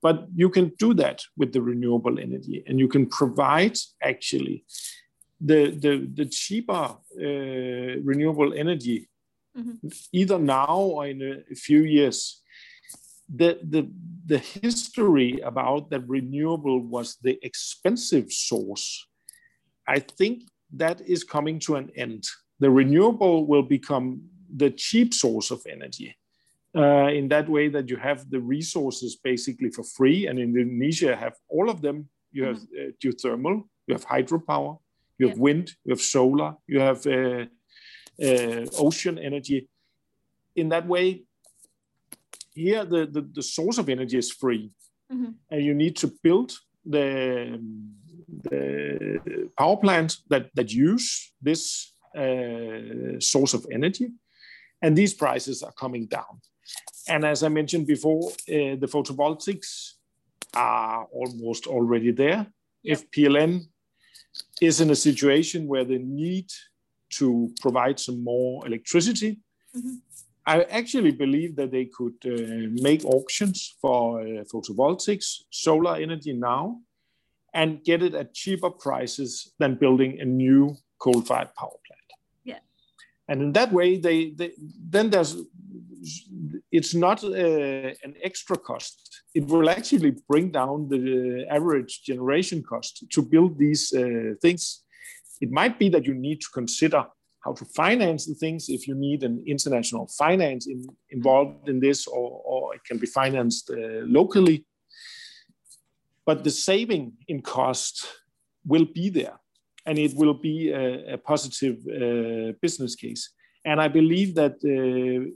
[0.00, 4.64] But you can do that with the renewable energy and you can provide actually
[5.44, 9.08] the, the, the cheaper uh, renewable energy
[9.56, 9.88] mm-hmm.
[10.12, 12.40] either now or in a few years.
[13.34, 13.90] The, the,
[14.26, 19.06] the history about that renewable was the expensive source,
[19.86, 20.44] I think
[20.76, 22.24] that is coming to an end.
[22.60, 24.22] The renewable will become
[24.54, 26.16] the cheap source of energy.
[26.76, 30.26] Uh, in that way that you have the resources basically for free.
[30.26, 32.08] And in Indonesia, have all of them.
[32.32, 32.88] You have mm-hmm.
[32.88, 34.78] uh, geothermal, you have hydropower,
[35.18, 35.42] you have yeah.
[35.42, 37.44] wind, you have solar, you have uh,
[38.22, 39.68] uh, ocean energy.
[40.56, 41.24] In that way,
[42.54, 44.70] here the, the, the source of energy is free,
[45.12, 45.32] mm-hmm.
[45.50, 46.52] and you need to build
[46.84, 47.60] the,
[48.42, 54.08] the power plant that, that use this uh, source of energy,
[54.82, 56.40] and these prices are coming down.
[57.08, 59.94] And as I mentioned before, uh, the photovoltaics
[60.54, 62.46] are almost already there.
[62.82, 63.66] If PLN
[64.60, 66.50] is in a situation where they need
[67.10, 69.40] to provide some more electricity.
[69.76, 69.94] Mm-hmm.
[70.46, 76.80] I actually believe that they could uh, make auctions for uh, photovoltaics, solar energy now,
[77.54, 82.08] and get it at cheaper prices than building a new coal-fired power plant.
[82.44, 82.58] Yeah.
[83.28, 84.52] And in that way, they, they
[84.90, 85.36] then there's
[86.70, 87.28] it's not uh,
[88.02, 89.13] an extra cost.
[89.34, 94.84] It will actually bring down the average generation cost to build these uh, things.
[95.40, 97.04] It might be that you need to consider
[97.44, 102.06] how to finance the things if you need an international finance in, involved in this
[102.06, 103.76] or, or, it can be financed uh,
[104.06, 104.64] locally.
[106.24, 108.06] But the saving in cost
[108.64, 109.38] will be there
[109.84, 113.30] and it will be a, a positive uh, business case.
[113.66, 115.30] And i believe that uh,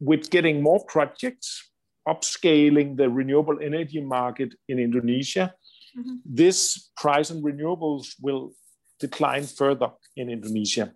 [0.00, 1.67] with getting more projects
[2.08, 5.52] upscaling the renewable energy market in indonesia
[5.96, 6.16] mm-hmm.
[6.24, 8.52] this price on renewables will
[8.98, 10.92] decline further in Indonesia.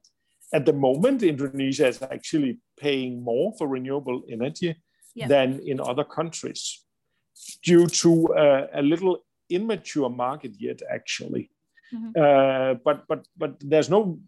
[0.53, 4.77] At the moment, Indonesia is actually paying more for renewable energy
[5.15, 5.29] yeah.
[5.29, 6.85] than in other countries
[7.65, 11.51] due to uh, a little immature market yet, actually.
[11.95, 12.11] Mm-hmm.
[12.17, 14.19] Uh, but but but there's no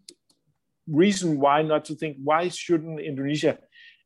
[0.87, 3.57] reason why not to think why shouldn't Indonesia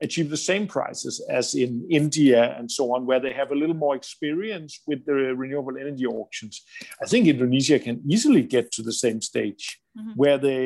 [0.02, 3.76] achieve the same prices as in India and so on, where they have a little
[3.76, 6.64] more experience with the renewable energy auctions.
[7.02, 10.12] I think Indonesia can easily get to the same stage mm-hmm.
[10.16, 10.58] where the,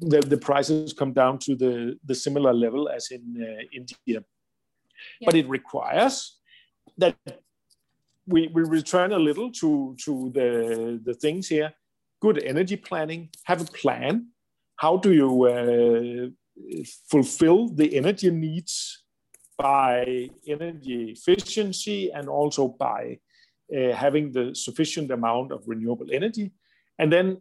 [0.00, 4.24] the, the prices come down to the the similar level as in uh, India.
[5.20, 5.26] Yeah.
[5.26, 6.38] But it requires
[6.98, 7.16] that
[8.26, 11.72] we, we return a little to, to the, the things here.
[12.20, 14.28] Good energy planning, have a plan.
[14.76, 16.28] How do you uh,
[17.08, 19.04] fulfill the energy needs
[19.58, 23.18] by energy efficiency and also by
[23.76, 26.52] uh, having the sufficient amount of renewable energy?
[26.98, 27.40] And then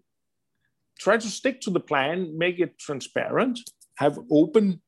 [0.99, 3.59] try to stick to the plan, make it transparent,
[3.95, 4.81] have open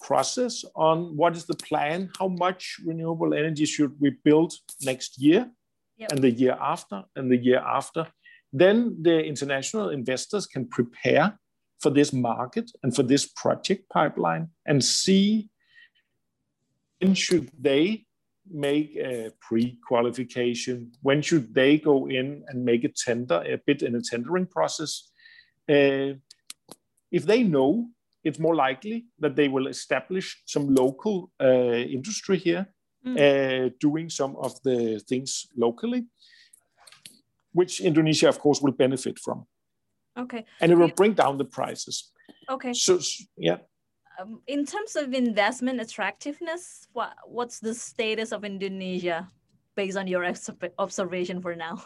[0.00, 4.52] process on what is the plan, how much renewable energy should we build
[4.82, 5.50] next year
[5.96, 6.10] yep.
[6.12, 8.06] and the year after and the year after.
[8.52, 11.38] Then the international investors can prepare
[11.82, 15.50] for this market and for this project pipeline and see
[17.00, 18.06] when should they
[18.50, 23.94] make a pre-qualification, when should they go in and make a tender, a bit in
[23.94, 25.10] a tendering process.
[25.68, 26.14] Uh,
[27.10, 27.88] if they know
[28.24, 32.66] it's more likely that they will establish some local uh, industry here,
[33.04, 33.16] mm.
[33.18, 36.06] uh, doing some of the things locally,
[37.52, 39.46] which Indonesia, of course, will benefit from.
[40.18, 40.44] Okay.
[40.60, 42.12] And it will bring down the prices.
[42.50, 42.72] Okay.
[42.72, 43.00] So,
[43.36, 43.58] yeah.
[44.20, 49.28] Um, in terms of investment attractiveness, what, what's the status of Indonesia
[49.74, 50.30] based on your
[50.78, 51.82] observation for now?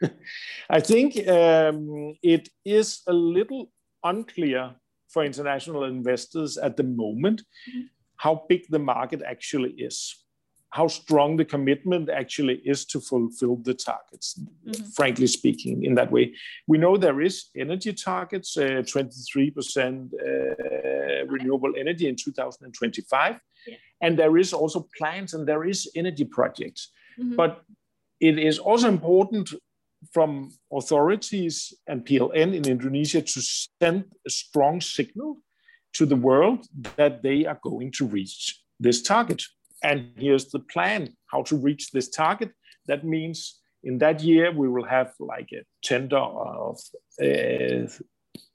[0.70, 3.70] I think um, it is a little
[4.04, 4.74] unclear
[5.08, 7.82] for international investors at the moment mm-hmm.
[8.16, 10.21] how big the market actually is,
[10.72, 14.84] how strong the commitment actually is to fulfill the targets, mm-hmm.
[14.96, 16.34] frankly speaking, in that way.
[16.66, 23.38] We know there is energy targets, uh, 23% uh, renewable energy in 2025.
[23.66, 23.76] Yeah.
[24.00, 26.90] And there is also plans and there is energy projects.
[27.20, 27.36] Mm-hmm.
[27.36, 27.62] But
[28.18, 29.52] it is also important
[30.10, 35.36] from authorities and PLN in Indonesia to send a strong signal
[35.92, 36.66] to the world
[36.96, 39.42] that they are going to reach this target.
[39.82, 42.52] And here's the plan how to reach this target.
[42.86, 46.78] That means in that year, we will have like a tender of
[47.20, 47.88] uh,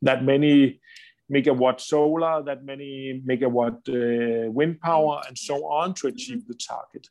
[0.01, 0.79] that many
[1.31, 7.07] megawatt solar, that many megawatt uh, wind power, and so on to achieve the target.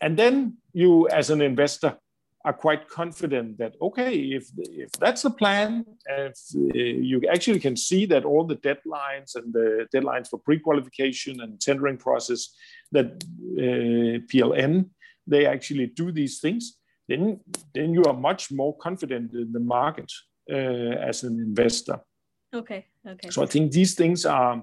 [0.00, 1.96] And then you, as an investor,
[2.46, 6.78] are quite confident that okay, if if that's the plan, if uh,
[7.10, 11.98] you actually can see that all the deadlines and the deadlines for pre-qualification and tendering
[11.98, 12.54] process
[12.92, 13.06] that
[13.58, 14.88] uh, PLN
[15.26, 16.78] they actually do these things,
[17.08, 17.40] then
[17.74, 20.12] then you are much more confident in the market
[20.48, 21.98] uh, as an investor.
[22.54, 22.86] Okay.
[23.04, 23.30] Okay.
[23.30, 24.62] So I think these things are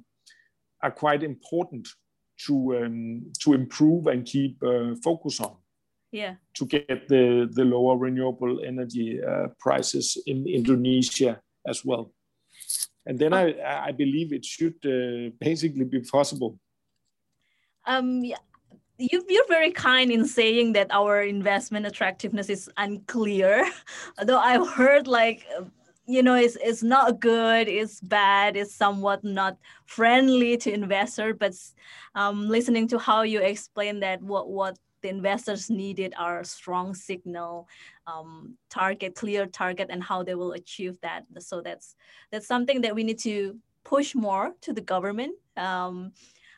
[0.81, 1.85] are quite important
[2.45, 5.57] to um, to improve and keep uh, focus on
[6.13, 6.35] yeah.
[6.53, 12.13] to get the, the lower renewable energy uh, prices in Indonesia as well.
[13.05, 16.59] And then I, I believe it should uh, basically be possible.
[17.85, 18.37] Um, yeah.
[18.99, 23.67] You, you're very kind in saying that our investment attractiveness is unclear.
[24.23, 25.45] Though I've heard like,
[26.05, 29.57] you know, it's, it's not good, it's bad, it's somewhat not
[29.87, 31.33] friendly to investor.
[31.33, 31.53] But
[32.13, 37.67] um, listening to how you explain that, what, what the investors needed our strong signal
[38.07, 41.25] um, target clear target and how they will achieve that.
[41.39, 41.95] So that's
[42.31, 45.35] that's something that we need to push more to the government.
[45.57, 46.13] Um,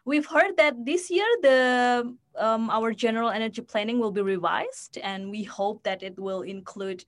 [0.06, 5.30] we've heard that this year the um, our general energy planning will be revised and
[5.30, 7.04] we hope that it will include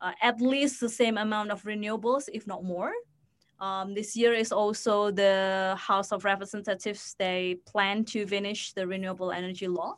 [0.00, 2.92] uh, at least the same amount of renewables if not more.
[3.58, 7.16] Um, this year is also the House of Representatives.
[7.18, 9.96] They plan to finish the renewable energy law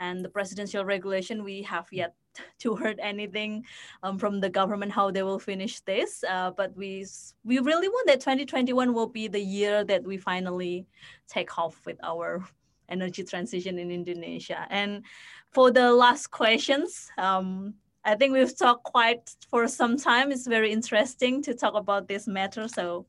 [0.00, 2.14] and the presidential regulation we have yet
[2.58, 3.64] to heard anything
[4.02, 6.24] um, from the government how they will finish this.
[6.28, 7.06] Uh, but we
[7.44, 10.86] we really want that 2021 will be the year that we finally
[11.28, 12.44] take off with our
[12.88, 14.66] energy transition in indonesia.
[14.70, 15.04] And
[15.52, 17.74] for the last questions um,
[18.04, 20.32] i think we've talked quite for some time.
[20.32, 22.66] It's very interesting to talk about this matter.
[22.66, 23.06] So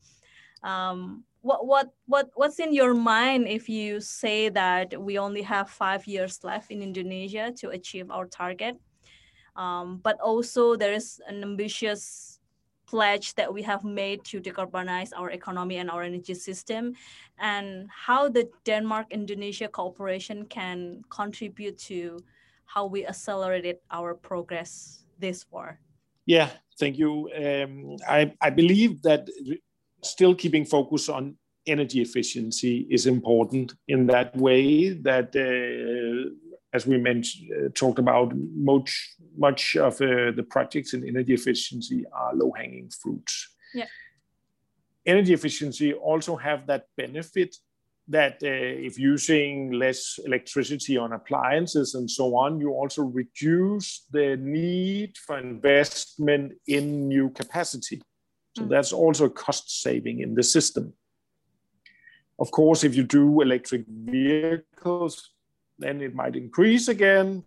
[0.64, 5.70] um, what what what what's in your mind if you say that we only have
[5.70, 8.78] five years left in Indonesia to achieve our target?
[9.56, 12.40] Um, but also there is an ambitious
[12.86, 16.94] pledge that we have made to decarbonize our economy and our energy system
[17.40, 22.20] and how the Denmark Indonesia cooperation can contribute to
[22.66, 25.80] how we accelerated our progress this far.
[26.26, 27.30] Yeah, thank you.
[27.36, 29.28] Um, I, I believe that
[30.04, 31.36] still keeping focus on
[31.68, 36.34] energy efficiency is important in that way that uh,
[36.74, 42.04] as we mentioned uh, talked about much much of uh, the projects in energy efficiency
[42.14, 43.86] are low hanging fruits yeah.
[45.06, 47.56] energy efficiency also have that benefit
[48.08, 54.36] that uh, if using less electricity on appliances and so on you also reduce the
[54.38, 58.02] need for investment in new capacity
[58.56, 58.70] so mm.
[58.70, 60.94] that's also a cost saving in the system
[62.42, 65.30] of course, if you do electric vehicles,
[65.78, 67.44] then it might increase again.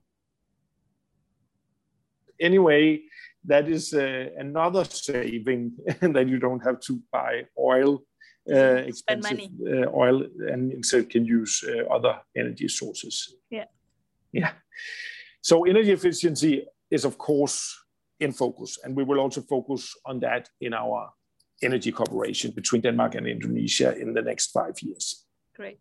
[2.39, 3.03] Anyway,
[3.45, 8.05] that is uh, another saving that you don't have to buy oil,
[8.49, 13.35] uh, expensive uh, oil, and instead can use uh, other energy sources.
[13.51, 13.65] Yeah.
[14.31, 14.53] Yeah.
[15.41, 17.84] So energy efficiency is of course
[18.21, 21.11] in focus, and we will also focus on that in our
[21.63, 25.25] energy cooperation between Denmark and Indonesia in the next five years.
[25.57, 25.79] Great.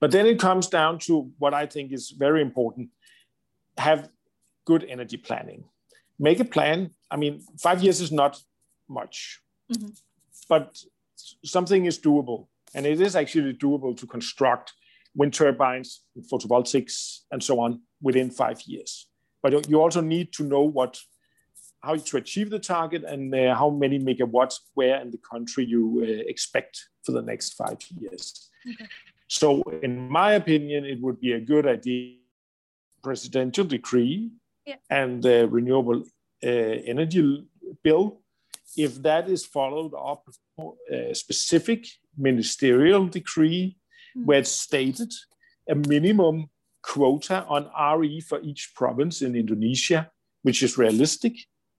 [0.00, 2.90] But then it comes down to what I think is very important
[3.78, 4.10] have
[4.66, 5.64] good energy planning.
[6.18, 6.90] Make a plan.
[7.10, 8.40] I mean, five years is not
[8.88, 9.40] much,
[9.72, 9.88] mm-hmm.
[10.48, 10.76] but
[11.44, 12.48] something is doable.
[12.74, 14.72] And it is actually doable to construct
[15.14, 19.08] wind turbines, photovoltaics, and so on within five years.
[19.42, 20.98] But you also need to know what
[21.82, 26.00] how to achieve the target and uh, how many megawatts where in the country you
[26.02, 28.50] uh, expect for the next five years.
[28.68, 28.86] Okay.
[29.28, 32.16] So, in my opinion, it would be a good idea
[33.02, 34.30] presidential decree
[34.66, 34.76] yeah.
[34.90, 36.02] and the renewable
[36.44, 37.46] uh, energy
[37.82, 38.20] bill
[38.76, 40.28] if that is followed up
[40.90, 43.76] a specific ministerial decree
[44.16, 44.24] mm.
[44.24, 45.12] where it's stated
[45.68, 46.48] a minimum
[46.82, 50.10] quota on RE for each province in Indonesia,
[50.42, 51.34] which is realistic,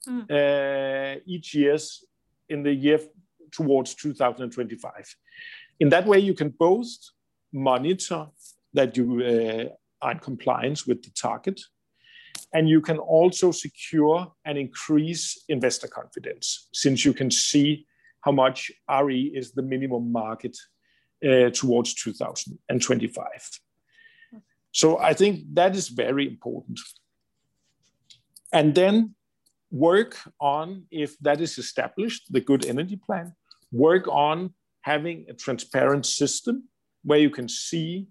[0.07, 1.21] mm.
[1.25, 2.03] each years
[2.49, 2.99] in the year
[3.51, 5.15] towards 2025.
[5.79, 6.87] In that way, you can both
[7.53, 8.27] monitor
[8.73, 11.59] that you uh, are in compliance with the target,
[12.53, 17.85] and you can also secure and increase investor confidence since you can see
[18.21, 18.71] how much
[19.03, 20.57] RE is the minimum market
[21.25, 23.25] uh, towards 2025.
[24.71, 26.79] So I think that is very important.
[28.51, 29.15] And then
[29.71, 33.33] work on, if that is established, the good energy plan,
[33.71, 36.67] work on having a transparent system
[37.03, 38.07] where you can see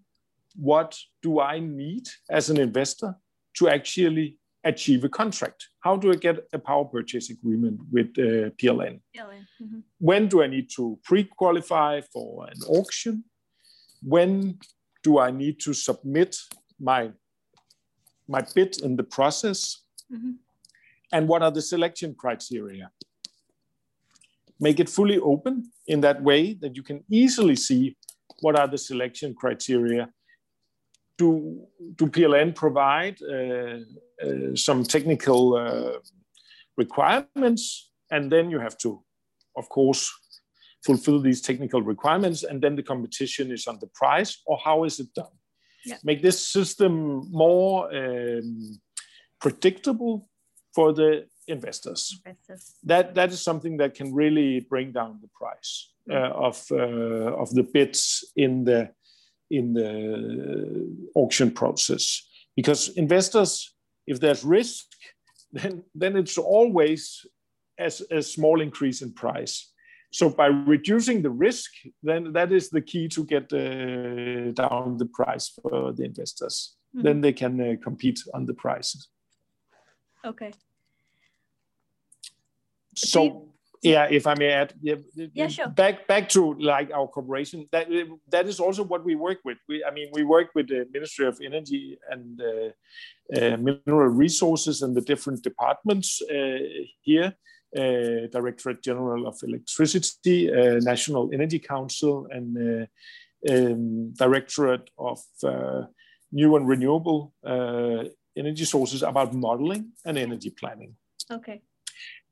[0.54, 3.14] what do I need as an investor
[3.54, 5.68] to actually achieve a contract?
[5.80, 9.00] How do I get a power purchase agreement with uh, PLN?
[9.16, 9.44] PLN.
[9.62, 9.80] Mm-hmm.
[9.98, 13.24] When do I need to pre-qualify for an auction?
[14.02, 14.58] When
[15.02, 16.36] do I need to submit
[16.80, 17.12] my
[18.30, 19.84] my bid in the process?
[20.12, 20.32] Mm-hmm
[21.12, 22.90] and what are the selection criteria.
[24.60, 27.96] Make it fully open in that way that you can easily see
[28.40, 30.10] what are the selection criteria.
[31.16, 33.78] Do, do PLN provide uh,
[34.24, 35.98] uh, some technical uh,
[36.76, 37.90] requirements?
[38.10, 39.02] And then you have to,
[39.56, 40.12] of course,
[40.84, 42.42] fulfill these technical requirements.
[42.44, 45.26] And then the competition is on the price, or how is it done?
[45.84, 45.96] Yeah.
[46.04, 48.80] Make this system more um,
[49.40, 50.27] predictable
[50.78, 52.20] for the investors.
[52.24, 52.74] investors.
[52.84, 55.72] That that is something that can really bring down the price
[56.08, 58.00] uh, of uh, of the bids
[58.36, 58.80] in the
[59.50, 59.90] in the
[61.14, 62.04] auction process
[62.54, 63.74] because investors
[64.06, 64.86] if there's risk
[65.58, 67.26] then then it's always
[67.78, 69.54] as a small increase in price
[70.12, 71.70] so by reducing the risk
[72.08, 76.56] then that is the key to get uh, down the price for the investors
[76.94, 77.04] mm-hmm.
[77.06, 79.08] then they can uh, compete on the prices
[80.24, 80.52] Okay.
[82.98, 83.48] So
[83.82, 85.68] yeah, if I may add, yeah, yeah, sure.
[85.68, 87.68] Back back to like our cooperation.
[87.70, 87.88] That
[88.28, 89.58] that is also what we work with.
[89.68, 92.70] We, I mean, we work with the Ministry of Energy and uh,
[93.38, 96.58] uh, Mineral Resources and the different departments uh,
[97.02, 97.34] here.
[97.76, 105.20] Uh, Directorate General of Electricity, uh, National Energy Council, and uh, um, Directorate of
[106.32, 110.96] New and Renewable energy sources about modeling and energy planning.
[111.30, 111.60] Okay.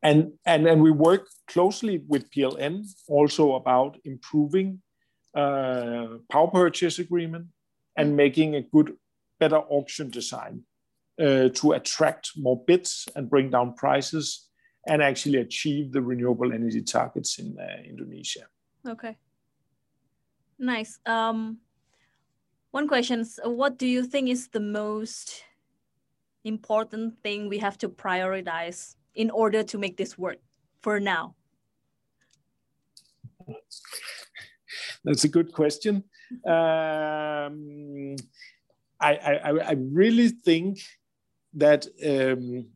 [0.03, 4.83] And, and, and we work closely with PLN also about improving
[5.35, 7.47] uh, power purchase agreement
[7.97, 8.97] and making a good,
[9.41, 10.63] better auction design
[11.21, 14.49] uh, to attract more bids and bring down prices
[14.87, 18.47] and actually achieve the renewable energy targets in uh, Indonesia.
[18.87, 19.17] Okay.
[20.59, 20.99] Nice.
[21.05, 21.59] Um,
[22.71, 25.43] one question What do you think is the most
[26.45, 30.39] important thing we have to prioritize in order to make this work
[30.83, 31.35] for now?
[35.05, 36.05] That's a good question.
[36.47, 38.17] Um,
[39.01, 40.79] I, I, I really think
[41.55, 42.67] that um,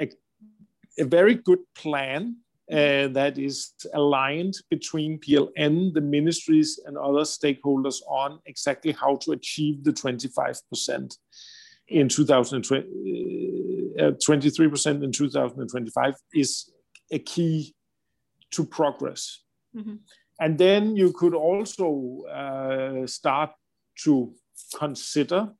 [0.00, 0.10] a,
[0.98, 2.36] a, very good plan
[2.70, 9.32] uh, that is aligned between PLN, the ministries, and other stakeholders on exactly how to
[9.32, 11.16] achieve the 25%
[11.88, 16.70] in 2020, uh, 23% in 2025 is
[17.10, 17.74] a key
[18.50, 19.40] to progress.
[19.76, 19.96] Mm-hmm.
[20.40, 23.50] And then you could also uh, start
[24.04, 24.32] to
[24.76, 25.52] consider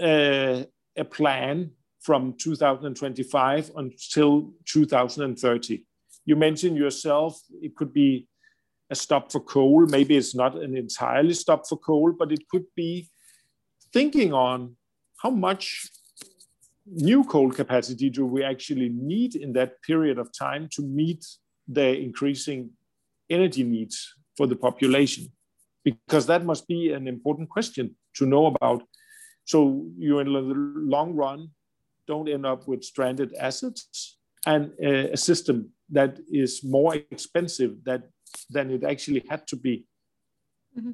[0.00, 0.64] uh,
[0.96, 1.70] a plan
[2.00, 5.84] from 2025 until 2030.
[6.24, 8.28] You mentioned yourself it could be
[8.90, 9.86] a stop for coal.
[9.86, 13.08] Maybe it's not an entirely stop for coal, but it could be
[13.92, 14.76] thinking on
[15.22, 15.88] how much
[16.86, 21.24] new coal capacity do we actually need in that period of time to meet
[21.66, 22.70] the increasing
[23.28, 25.26] energy needs for the population?
[25.84, 28.82] Because that must be an important question to know about.
[29.44, 30.54] So you, in the
[30.96, 31.50] long run,
[32.06, 38.02] don't end up with stranded assets and a system that is more expensive that,
[38.50, 39.86] than it actually had to be.
[40.78, 40.92] Mm-hmm.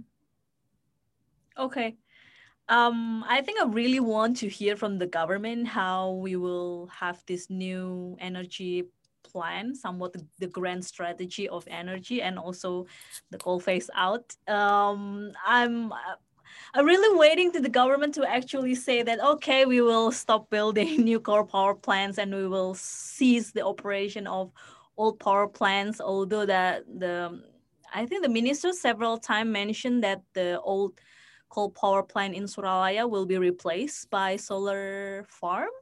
[1.58, 1.96] Okay.
[2.72, 7.22] Um, I think I really want to hear from the government how we will have
[7.26, 8.84] this new energy
[9.30, 12.86] plan, somewhat the, the grand strategy of energy, and also
[13.30, 14.34] the coal phase out.
[14.48, 15.92] Um, I'm
[16.72, 21.04] I'm really waiting to the government to actually say that okay, we will stop building
[21.04, 24.50] new coal power plants and we will cease the operation of
[24.96, 26.00] old power plants.
[26.00, 27.42] Although that the
[27.94, 30.98] I think the minister several times mentioned that the old
[31.52, 35.74] coal power plant in Suralaya will be replaced by solar farm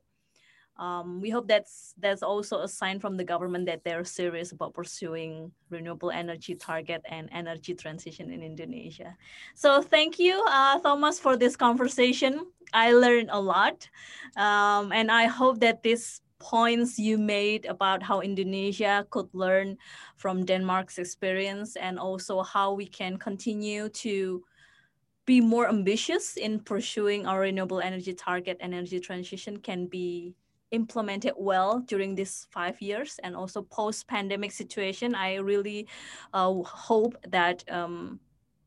[0.81, 4.73] um, we hope that's that's also a sign from the government that they're serious about
[4.73, 9.15] pursuing renewable energy target and energy transition in Indonesia.
[9.55, 12.47] So thank you, uh, Thomas, for this conversation.
[12.73, 13.87] I learned a lot,
[14.37, 19.77] um, and I hope that these points you made about how Indonesia could learn
[20.17, 24.43] from Denmark's experience and also how we can continue to
[25.31, 30.35] be more ambitious in pursuing our renewable energy target and energy transition can be
[30.73, 35.15] implemented well during these five years and also post pandemic situation.
[35.15, 35.87] I really
[36.35, 38.19] uh, hope that um,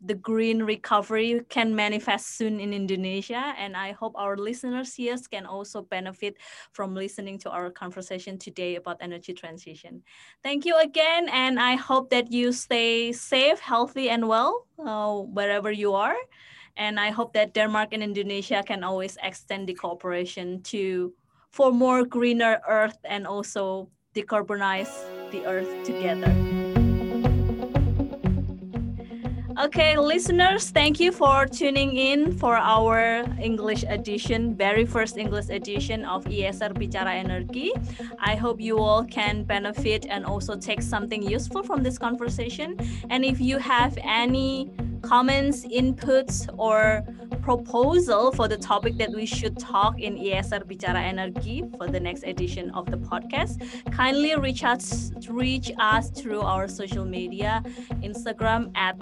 [0.05, 5.45] the green recovery can manifest soon in indonesia and i hope our listeners here can
[5.45, 6.37] also benefit
[6.71, 10.03] from listening to our conversation today about energy transition
[10.43, 15.71] thank you again and i hope that you stay safe healthy and well uh, wherever
[15.71, 16.17] you are
[16.77, 21.13] and i hope that denmark and indonesia can always extend the cooperation to
[21.53, 24.91] for more greener earth and also decarbonize
[25.31, 26.62] the earth together.
[29.63, 36.03] Okay, listeners, thank you for tuning in for our English edition, very first English edition
[36.03, 37.71] of IESR Bicara Energi.
[38.19, 42.75] I hope you all can benefit and also take something useful from this conversation.
[43.09, 44.69] And if you have any
[45.03, 47.03] comments, inputs, or
[47.41, 52.23] proposal for the topic that we should talk in IESR Bicara Energi for the next
[52.23, 57.61] edition of the podcast, kindly reach us reach us through our social media,
[58.01, 58.97] Instagram at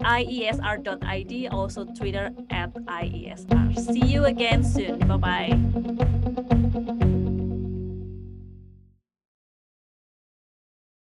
[0.00, 3.78] iesr.id, also Twitter at iesr.
[3.78, 4.98] See you again soon.
[4.98, 7.20] Bye bye.